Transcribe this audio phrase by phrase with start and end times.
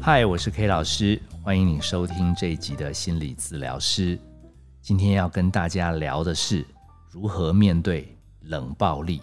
[0.00, 4.18] 嗨，我是 K 老师，欢迎你收听这一集的心理治疗师。
[4.82, 6.66] 今天要跟大家聊的是
[7.10, 9.22] 如何面对冷暴力。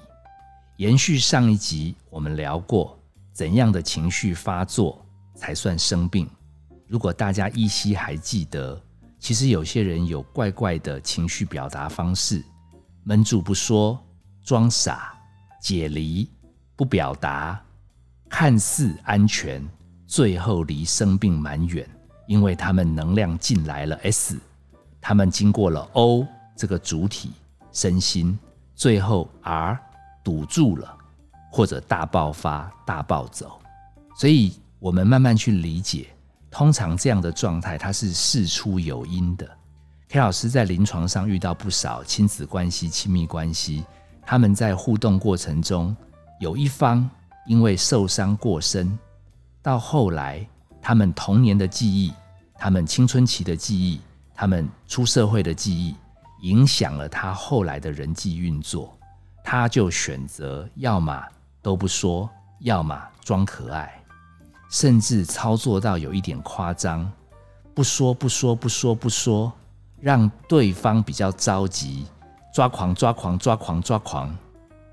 [0.78, 3.00] 延续上一集，我们聊过
[3.32, 5.06] 怎样的情绪发作
[5.36, 6.28] 才算生病。
[6.88, 8.82] 如果大家依稀还记得，
[9.20, 12.44] 其实有些人有怪怪的情绪表达方式，
[13.04, 14.04] 闷住不说，
[14.44, 15.14] 装傻，
[15.62, 16.28] 解离，
[16.76, 17.64] 不表达，
[18.28, 19.64] 看似安全。
[20.12, 21.90] 最后离生病蛮远，
[22.28, 24.38] 因为他们能量进来了 S，
[25.00, 27.32] 他们经过了 O 这个主体
[27.72, 28.38] 身心，
[28.76, 29.80] 最后 R
[30.22, 30.94] 堵住了，
[31.50, 33.58] 或者大爆发、大暴走。
[34.18, 36.08] 所以，我们慢慢去理解，
[36.50, 39.50] 通常这样的状态它是事出有因的。
[40.10, 43.86] K 老师在临床上遇到不少亲子关系、亲密关系，
[44.26, 45.96] 他们在互动过程中，
[46.42, 47.10] 有一方
[47.48, 49.00] 因为受伤过深。
[49.64, 50.48] 到后来，
[50.82, 52.12] 他们童年的记忆、
[52.56, 54.02] 他们青春期的记忆、
[54.34, 55.96] 他们出社会的记忆，
[56.42, 58.98] 影响了他后来的人际运作。
[59.44, 61.24] 他就选择要么
[61.62, 64.04] 都不说，要么装可爱，
[64.70, 67.12] 甚至操作到有一点夸张，
[67.74, 69.52] 不说不说不说不说，
[70.00, 72.06] 让对方比较着急，
[72.54, 74.36] 抓狂抓狂抓狂抓狂。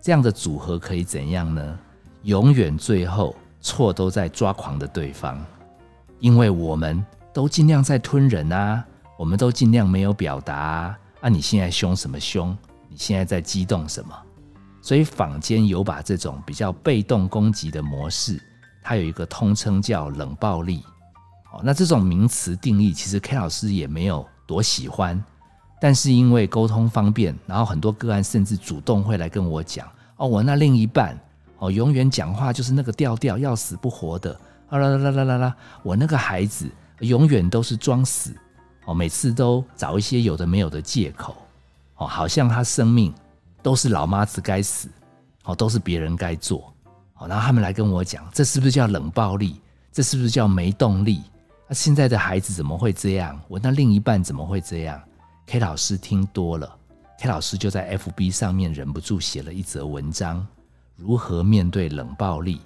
[0.01, 1.79] 这样的组合可以怎样呢？
[2.23, 3.35] 永远最后。
[3.61, 5.39] 错都在抓狂的对方，
[6.21, 8.85] 因为我们都尽量在吞忍啊，
[9.19, 11.29] 我们都尽量没有表达啊。
[11.29, 12.57] 你现在凶什么凶？
[12.89, 14.15] 你现在在激动什么？
[14.81, 18.41] 所以坊间有把这种比较被动攻击的模式，
[18.83, 20.83] 它有一个通称叫冷暴力。
[21.53, 25.23] 哦，那这种名词定义其实 K 老师也没有多喜欢，
[25.81, 31.19] 但是因为沟通方便，然后很多个案甚至主动会来跟我讲哦，我那另一半。
[31.59, 34.39] 哦，永远讲话就是那个调调，要死不活的。
[34.69, 35.57] 啊啦啦啦啦啦！
[35.83, 36.69] 我那个孩子
[37.01, 38.37] 永远都是装死，
[38.85, 41.35] 哦，每次都找一些有的没有的借口，
[41.97, 43.11] 哦，好像他生命
[43.63, 44.91] 都是老妈子该死，
[45.45, 46.71] 哦，都是别人该做。
[47.15, 49.59] 哦，然后他们来跟我讲，这是不是叫冷暴力？
[49.91, 51.23] 这是不是叫没动力？
[51.67, 53.41] 那现在的孩子怎么会这样？
[53.49, 55.01] 我那另一半怎么会这样
[55.47, 56.71] ？K 老师听多了
[57.19, 60.47] ，K 老师就在 FB 上面忍不住写了一则文章。
[60.99, 62.61] 如何面对冷暴力？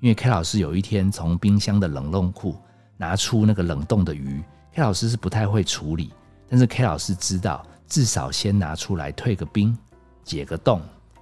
[0.00, 2.56] 因为 K 老师有一天从冰箱的冷冻库
[2.96, 4.42] 拿出那个冷冻的鱼
[4.72, 6.10] ，K 老师是不太会处理，
[6.48, 9.76] 但是 K 老师知道，至少先拿出来退个冰，
[10.24, 10.80] 解个冻，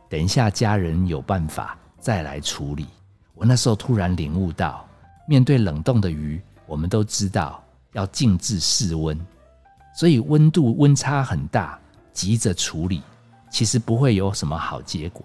[0.08, 2.86] 等一下家人有办法再来处理。
[3.34, 4.88] 我那时候突然领悟到，
[5.26, 7.60] 面对冷冻的鱼，我们都知道
[7.94, 9.18] 要静置室温，
[9.96, 11.76] 所以温度温差很大，
[12.12, 13.02] 急着处理，
[13.50, 15.24] 其实不会有什么好结果。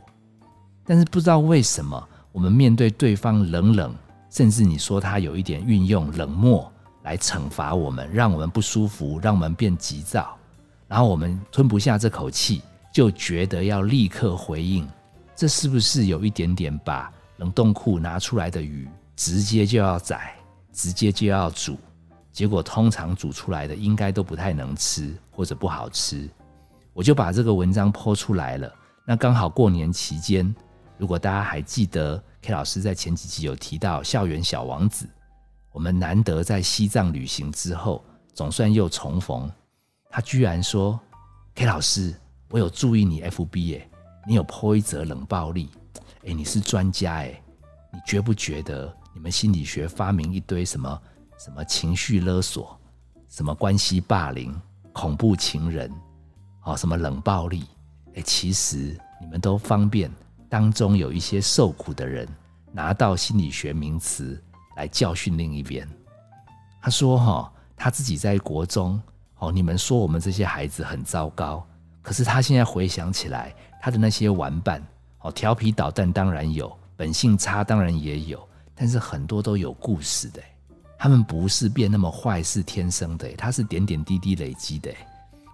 [0.89, 3.93] 但是不知道为什么，我们面对对方冷冷，
[4.31, 6.73] 甚至你说他有一点运用冷漠
[7.03, 10.35] 来惩罚我们，让我们不舒服，让我们变急躁，
[10.87, 14.89] 然后我们吞不下这口气，就觉得要立刻回应，
[15.35, 20.33] 这是不是有一点点把冷冻库拿出来的鱼直接就要宰，
[20.73, 21.77] 直接就要煮？
[22.31, 26.27] 结果通常煮出来的应该都不太能吃或者不好吃。
[26.93, 28.73] 我就把这个文章泼出来了。
[29.05, 30.51] 那刚好过年期间。
[30.99, 35.05] 如果大家还记得 K 老师在前几集有提到《校园小王子》，
[35.71, 39.49] 我们难得在西藏旅行之后，总算又重逢。
[40.09, 40.99] 他居然说
[41.55, 42.13] ：“K 老师，
[42.49, 43.89] 我有注意你 FB 耶，
[44.27, 45.69] 你有 po 一则冷暴力，
[46.27, 47.41] 哎，你是专家哎，
[47.93, 51.01] 你觉不觉得你们心理学发明一堆什么
[51.37, 52.77] 什么情绪勒索，
[53.29, 54.53] 什么关系霸凌、
[54.91, 55.89] 恐怖情人，
[56.65, 57.63] 哦，什么冷暴力？
[58.15, 60.11] 哎，其实你们都方便。”
[60.49, 62.27] 当中有一些受苦的人
[62.71, 64.41] 拿到心理学名词
[64.75, 65.87] 来教训另一边。
[66.81, 68.99] 他说：“哈，他自己在国中，
[69.37, 71.65] 哦，你们说我们这些孩子很糟糕，
[72.01, 74.81] 可是他现在回想起来，他的那些玩伴，
[75.19, 80.41] 哦，调皮捣蛋当然有，本性差当然也有，但是很多都有故事的。
[80.97, 84.91] 他们不是变那么坏，是天生的，他是点点滴滴累积的。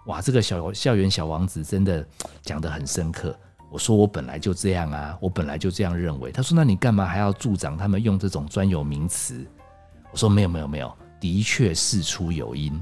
[0.06, 2.07] 哇，这个小校园小王子真的
[2.41, 3.38] 讲得很深刻。”
[3.69, 6.31] 我说我本来就这样啊，我本来就这样认为。
[6.31, 9.45] 他说：“那你干嘛还要助长他们用这种专有名词？”
[10.12, 12.73] 我说：“没有没有没有，的确事出有因。”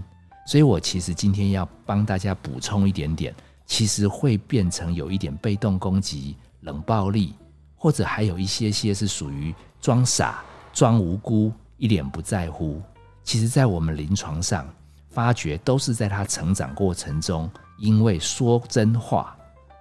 [0.45, 3.33] 所以，我其实今天要帮大家补充一点点，
[3.65, 7.33] 其实会变成有一点被动攻击、冷暴力，
[7.75, 10.43] 或者还有一些些是属于装傻、
[10.73, 12.81] 装无辜、一脸不在乎。
[13.23, 14.67] 其实，在我们临床上
[15.09, 17.49] 发觉，都是在他成长过程中，
[17.79, 19.35] 因为说真话。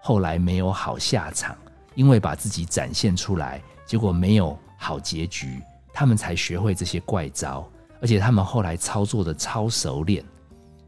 [0.04, 1.56] 后来没有好下场，
[1.94, 5.62] 因为把自己展现出来，结果没有好结局，
[5.93, 7.66] 他们才学会这些怪招。
[8.00, 10.25] 而且他们后来操作的超熟练，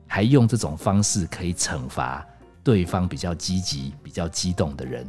[0.08, 2.26] 还用这种方式可以惩罚
[2.64, 5.08] 对方比较积极、比较激动的人。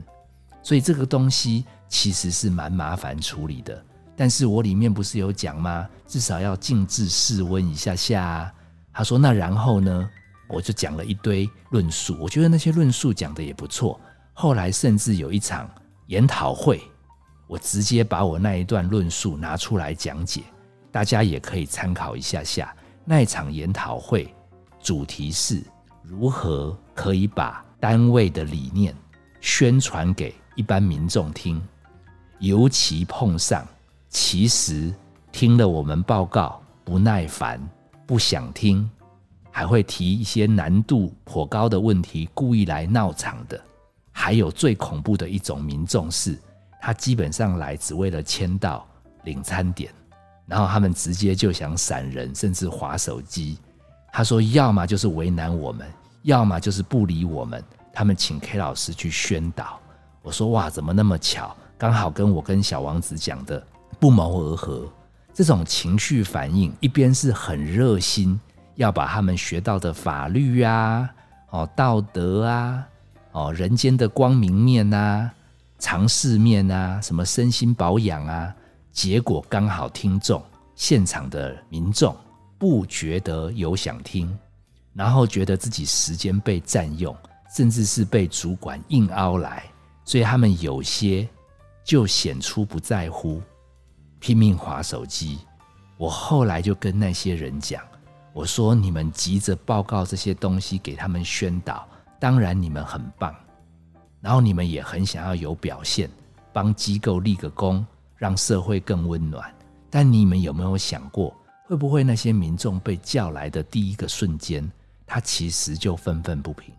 [0.62, 3.84] 所以这个东西其实是蛮麻烦处理的。
[4.16, 5.90] 但是我里面不是有讲吗？
[6.06, 8.54] 至少要静置室温一下下。
[8.94, 10.08] 他说：“那然后呢？”
[10.48, 14.00] 我就讲了一堆论述，我觉得那些论述讲的也不错。
[14.34, 15.70] 后来甚至有一场
[16.08, 16.82] 研讨会，
[17.48, 20.44] 我直接把我那一段论述拿出来讲解，
[20.92, 22.76] 大家也可以参考一下下。
[23.04, 24.34] 那一场研讨会
[24.82, 25.64] 主题是
[26.02, 28.96] 如何可以把单位的理念
[29.42, 31.62] 宣传给一般民众听，
[32.40, 33.66] 尤其碰上。
[34.10, 34.94] 其实
[35.32, 37.62] 听了我们报告不耐烦，
[38.06, 38.90] 不想听，
[39.56, 43.58] 还会提一些难度颇高的问题，故意来闹场的。
[44.12, 46.38] 还有最恐怖的一种民众是，
[46.82, 48.86] 他基本上来只为了签到、
[49.24, 49.94] 领餐点，
[50.46, 53.58] 然后他们直接就想闪人，甚至划手机。
[54.12, 55.88] 他说，要么就是为难我们，
[56.24, 57.64] 要么就是不理我们。
[57.94, 59.80] 他们请 K 老师去宣导。
[60.22, 63.66] 我说，哇，怎么那么巧，刚好跟我跟小王子讲的。
[64.02, 64.86] 不谋而合，
[65.34, 68.38] 这种情绪反应，一边是很热心，
[68.76, 71.10] 要把他们学到的法律啊、
[71.50, 72.88] 哦道德啊、
[73.32, 75.32] 哦人间的光明面啊、
[75.80, 78.54] 常识面啊、什么身心保养啊，
[78.92, 80.44] 结果刚好听众
[80.76, 82.16] 现场的民众
[82.58, 84.38] 不觉得有想听，
[84.94, 87.16] 然后觉得自己时间被占用，
[87.56, 89.64] 甚至是被主管硬凹来，
[90.04, 91.28] 所以他们有些
[91.84, 93.42] 就显出不在乎。
[94.20, 95.40] 拼命划手机，
[95.98, 97.84] 我后来就跟那些人讲，
[98.36, 101.88] 我说你们急着报告这些东西给他们宣导，
[102.20, 103.34] 当然你们很棒，
[104.20, 106.10] 然后你们也很想要有表现，
[106.52, 107.88] 帮机构立个功，
[108.18, 109.50] 让社会更温暖。
[109.90, 111.34] 但你们有没有想过，
[111.66, 114.70] 会不会那些民众被叫来的第一个瞬间，
[115.08, 116.74] 他其实就愤愤不平，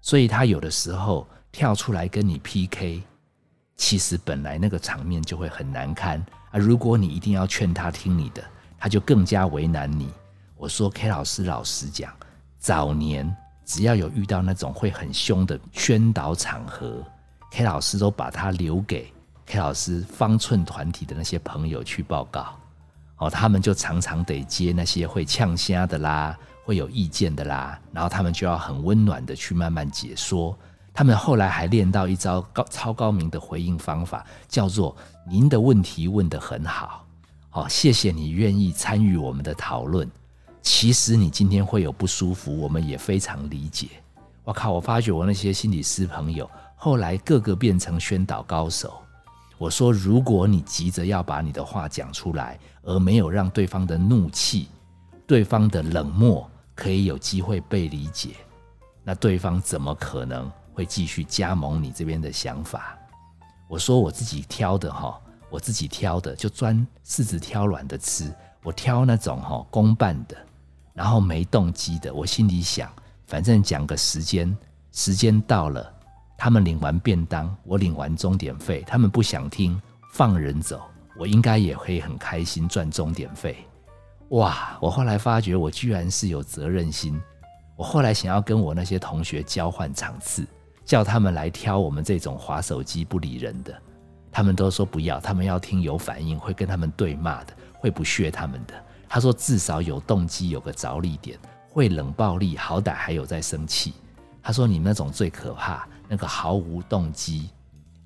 [0.00, 3.02] 所以他有的时候跳出来跟你 PK，
[3.76, 6.18] 其实本来那个场面就会很难堪。
[6.50, 6.58] 啊！
[6.58, 8.42] 如果你一定要劝他听你的，
[8.78, 10.08] 他就更加为难你。
[10.56, 12.12] 我说 K 老师，老实讲，
[12.58, 13.34] 早年
[13.64, 17.02] 只要有遇到那种会很凶的宣导场合
[17.50, 19.12] ，K 老师都把他留给
[19.46, 22.46] K 老师方寸团体的那些朋友去报告。
[23.18, 30.56] 哦，他们就常常得接那些会呛虾的啦，会有意见的啦，然后他们就要很温暖的去慢慢解说。
[30.92, 34.96] 他们后来还练到一招高超高明的回应方法，叫做
[35.28, 37.04] “您的问题问得很好，
[37.50, 40.08] 好，谢谢你愿意参与我们的讨论。
[40.64, 43.88] 其实你今天会有不舒服，我们也非常理解。
[44.44, 48.94] 我靠，我发觉我那些心理师朋友后来个个变成宣导高手。
[49.58, 54.68] 我说，如果你急着要把你的话讲出来，而没有让对方的怒气、
[55.26, 58.30] 对方的冷漠可以有机会被理解，
[59.02, 60.50] 那对方怎么可能？
[60.72, 62.98] 会继续加盟你这边的想法。
[63.68, 66.76] 我说我自己挑的哈，我自己挑的就专
[67.06, 68.34] 柿子挑软的吃。
[68.60, 70.36] 我挑那种哈公办的，
[70.94, 72.14] 然后没动机的。
[72.14, 72.90] 我心里想，
[73.26, 74.56] 反正讲个时间，
[74.92, 75.92] 时间到了，
[76.38, 79.78] 他们领完便当，我领完钟点费，他们不想听，
[80.12, 80.80] 放人走，
[81.18, 83.56] 我应该也会很开心赚钟点费。
[84.30, 84.78] 哇！
[84.80, 87.20] 我后来发觉，我居然是有责任心。
[87.76, 90.46] 我后来想要跟我那些同学交换场次。
[90.84, 93.74] 叫他们来挑我们这种划手机不理人的，
[94.30, 98.74] 他们都说不要，他们要听有反应，会跟他们对骂的，会不屑他们的。
[99.14, 101.38] 他说至少有动机，有个着力点，
[101.70, 103.94] 会冷暴力，好歹还有在生气。
[104.42, 107.48] 他说你那种最可怕，那个毫无动机，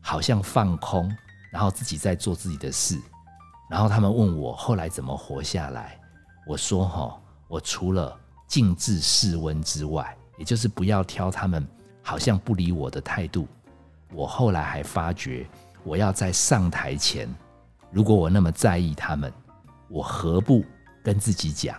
[0.02, 1.10] 好像放空，
[1.50, 3.00] 然后自己在做自己的事。
[3.70, 5.98] 然后他们问我后来怎么活下来，
[6.46, 8.14] 我说哈，我除了
[8.46, 11.66] 静置室温之外，也就是不要挑他们。
[12.02, 13.48] 好像不理我的态度，
[14.12, 15.48] 我后来还发觉，
[15.84, 17.26] 我要在上台前，
[17.90, 19.32] 如果我那么在意他们，
[19.88, 20.62] 我何不
[21.08, 21.74] 跟自己讲，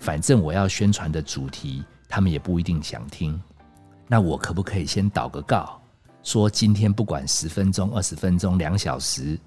[0.00, 3.38] 反正我要宣传的主题，他们也不一定想听，
[4.08, 5.78] 那我可不可以先祷个告，
[6.22, 9.38] 说今天不管十分钟、二十分钟、两小时，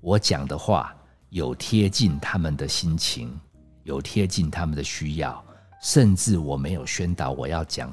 [0.00, 0.96] 我讲的话
[1.28, 3.38] 有贴近他们的心情，
[3.82, 5.44] 有贴近他们的需要，
[5.82, 7.92] 甚至我没有宣导我要讲。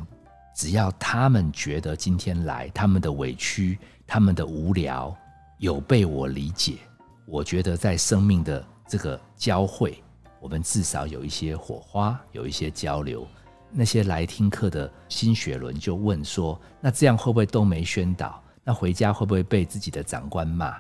[0.56, 3.78] 只要他们觉得今天来，他们的委屈、
[4.08, 5.14] 他们的无聊
[5.60, 6.78] 有被我理解，
[7.26, 10.02] 我觉得在生命的这个交汇，
[10.40, 13.28] 我们至少有一些火花，有一些交流。
[13.72, 18.42] 那些来听课的新雪伦就问说：“那这样会不会都没宣导？
[18.64, 20.76] 那回家会不会被自己的长官骂？”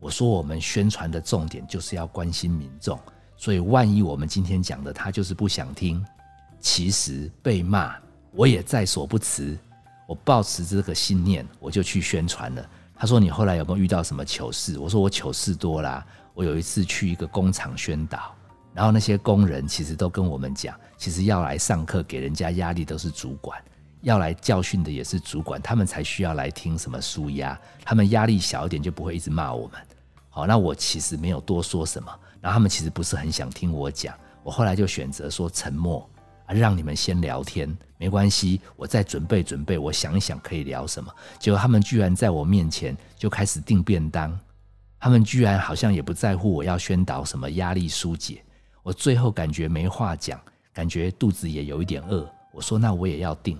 [0.00, 2.98] 我说：“我们宣传的重点就是要关心民众，
[3.36, 6.02] 所以万一我们今天讲的他就是不想听，
[6.58, 7.94] 其实被骂
[8.32, 9.56] 我也在所不辞。
[10.06, 12.66] 我抱持这个信念，我就去宣传了。
[12.94, 16.04] 他说：“你后来有没有遇到什么糗事？”我说：“我糗事多啦。
[16.32, 18.34] 我有一次去一个工厂宣导，
[18.72, 23.60] 然后那些工人其实都跟我们讲，其实要来上课给人家压力都是主管，
[24.02, 29.80] 要来教训的也是主管，他们才需要来听什么舒压，他们压力小一点就不会一直骂我们。
[30.28, 32.10] 好，那我其实没有多说什么，
[32.40, 36.08] 然后他们其实不是很想听我讲，我后来就选择说沉默。”
[36.46, 41.08] 啊让你们先聊天，没关系，我再准备准备，我想一想可以聊什么。
[41.38, 44.36] 结果他们居然在我面前就开始订便当，
[44.98, 48.42] 他们居然好像也不在乎我要宣导什么压力疏解。
[48.82, 50.40] 我最后感觉没话讲，
[50.72, 52.28] 感觉肚子也有一点饿。
[52.52, 53.58] 我说那我也要订，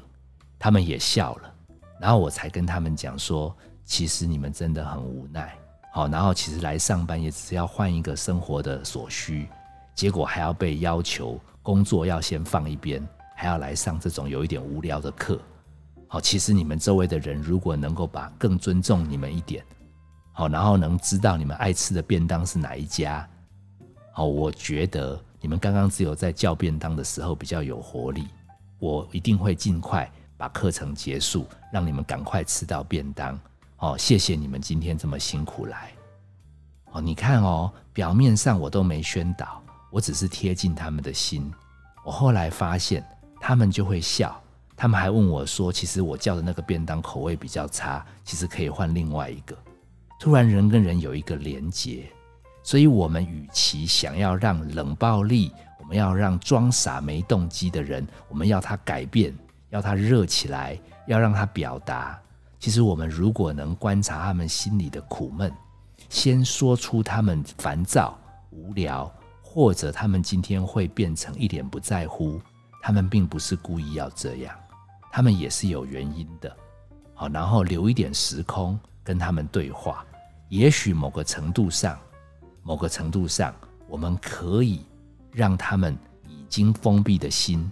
[0.58, 1.54] 他们也笑了，
[2.00, 5.56] 然后我才跟他们讲说，其实你们真的很无奈，
[5.92, 9.48] 好，然后其实来上班也只是要换一个生活的所需，
[9.94, 11.40] 结果还要被要求。
[11.62, 15.38] 工作要先放一边，还要来上这种有一点无聊的课。
[16.08, 19.62] 好，其实你们周围的人如果能够把更尊重你们一点，
[20.32, 23.28] 好，然后能知道你们爱吃的便当是哪一家，
[24.12, 28.26] 好，我觉得你们刚刚只有在叫便当的时候比较有活力。
[28.78, 33.38] 我一定会尽快把课程结束，让你们赶快吃到便当。
[33.78, 35.92] 哦，谢谢你们今天这么辛苦来。
[36.92, 39.62] 哦，你看哦，表面上我都没宣导。
[39.90, 41.52] 我只是贴近他们的心，
[42.04, 43.04] 我后来发现
[43.40, 44.40] 他们就会笑，
[44.76, 49.56] 他们还问我说：“其实我叫的那个便当口味比较差，其实可以换另外一个。”
[50.20, 52.10] 突然人跟人有一个连结，
[52.70, 55.50] 所以我们与其想要让冷暴力，
[55.80, 59.36] 我们要让装傻没动机的人，我们要他改变，
[59.70, 62.16] 要他热起来，要让他表达。
[62.60, 65.52] 其实我们如果能观察他们心里的苦闷，
[66.08, 68.16] 先说出他们烦躁、
[68.50, 69.12] 无聊。
[69.42, 72.40] 或者他们今天会变成一脸不在乎，
[72.80, 74.54] 他们并不是故意要这样，
[75.10, 76.56] 他们也是有原因的。
[77.14, 80.06] 好，然后留一点时空跟他们对话，
[80.50, 81.98] 也许某个程度上，
[82.62, 83.54] 某个程度上，
[83.88, 84.84] 我们可以
[85.32, 85.96] 让他们
[86.28, 87.70] 已经封闭的心，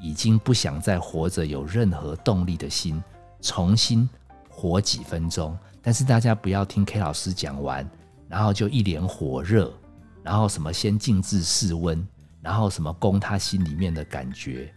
[0.00, 3.02] 已经不想再活着有任何动力的心，
[3.40, 4.08] 重新
[4.48, 5.56] 活几分钟。
[5.80, 7.88] 但是大家不要听 K 老师讲完，
[8.28, 9.72] 然后就一脸火热。
[10.22, 12.08] 然后什么先静置室温，
[12.40, 14.72] 然后什么攻他心里面的感觉，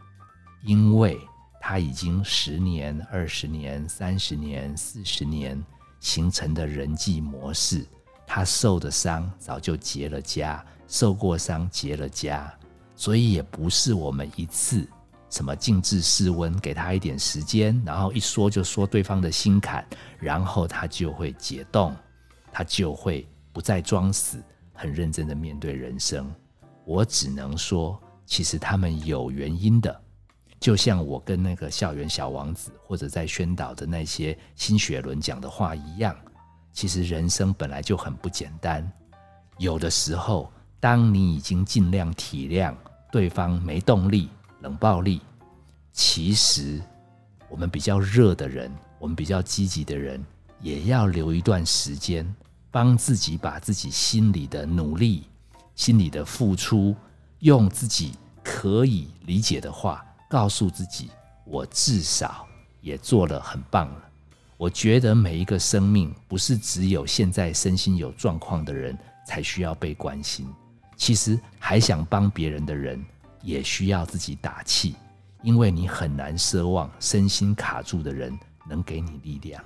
[0.62, 1.18] 因为
[1.62, 5.64] 他已经十年、二十年、三十年、四十年
[6.02, 7.88] 形成的人际模式，
[8.28, 12.46] 他受的伤早就结了痂，受过伤结了痂，
[12.96, 14.88] 所以也不是我们一次
[15.30, 19.84] 什么静置室温，给他一点时间，然后一说就说对方的心坎，
[20.20, 21.96] 然后他就会解冻，
[22.52, 24.44] 他就会不再装死。
[24.80, 26.32] 很认真的面对人生，
[26.86, 30.02] 我只能说，其实他们有原因的。
[30.60, 36.16] 就像我跟那个校园小王子，或者在宣导的那些新学伦讲的话一样，
[36.78, 38.88] 其实人生本来就很不简单。
[39.58, 42.72] 有的时候，当你已经尽量体谅
[43.12, 44.30] 对方没动力、
[44.62, 45.20] 冷暴力，
[45.92, 46.80] 其实
[47.50, 50.24] 我们比较热的人，我们比较积极的人，
[50.62, 52.32] 也要留一段时间。
[52.70, 55.24] 帮自己把自己心里的努力、
[55.74, 56.96] 心里的付出，
[57.40, 61.10] 用自己可以理解的话告诉自己：
[61.44, 62.46] 我至少
[62.82, 64.07] 也做了很棒了。
[64.58, 68.98] 我觉得每一个生命不是只有现在身心有状况的人
[69.28, 70.48] 才需要被关心，
[70.96, 73.04] 其实还想帮别人的人
[73.44, 74.96] 也需要自己打气，
[75.44, 78.36] 因为你很难奢望身心卡住的人
[78.68, 79.64] 能给你力量。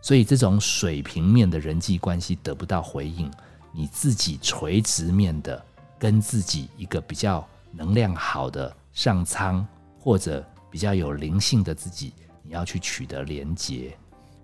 [0.00, 3.28] 所以，这种水平面的人际关系得不到回应，
[3.72, 5.60] 你自己垂直面的
[5.98, 9.66] 跟自己一个比较能量好的上苍，
[9.98, 13.96] 或者比较有灵性的自己，你要去取得连结，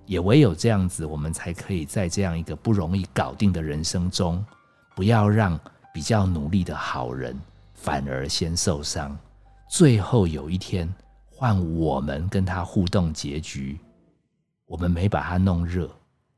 [0.04, 4.44] 也唯有这样子，我们才可以在这样一个不容易搞定的人生中，
[4.94, 5.58] 不要让
[5.92, 7.38] 比较努力的好人
[7.74, 9.16] 反而先受伤，
[9.68, 10.92] 最后有一天
[11.26, 13.78] 换我们跟他互动结局。
[14.66, 15.88] 我们没把它弄热，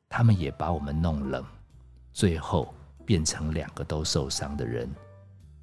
[0.08, 1.42] 他们也把我们弄冷，
[2.12, 2.74] 最后
[3.06, 4.86] 变成两个都受伤的人。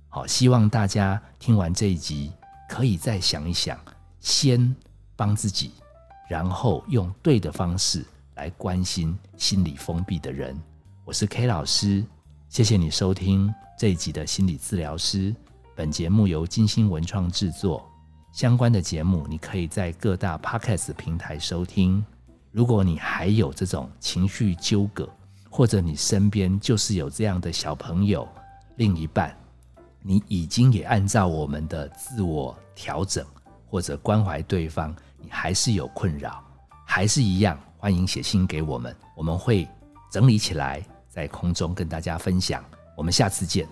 [0.10, 2.32] 好，希望大家听完这一集，
[2.68, 3.80] 可以再想一想，
[4.20, 4.75] 先
[5.16, 5.74] 帮自己，
[6.27, 8.03] 然后用对的方式
[8.36, 10.60] 来关心心理封闭的人。
[11.03, 12.03] 我是 K 老师，
[12.50, 15.36] 谢谢你收听这一集的心理治疗师。
[15.75, 17.86] 本节目由金星文创制作，
[18.32, 22.03] 相关的节目你可以在各大 Podcast 平台收听。
[22.51, 25.08] 如果你还有这种情绪纠葛，
[25.50, 28.27] 或者你身边就是有这样的小朋友、
[28.77, 29.38] 另一半，
[30.01, 33.24] 你已经也按照我们的自我调整
[33.67, 34.96] 或者关怀对方，
[35.29, 36.44] 还是有困扰，
[36.86, 39.67] 还是一样，欢迎写信给我们，我们会
[40.12, 42.63] 整理起来，在空中跟大家分享。
[42.96, 43.67] 我们下次见。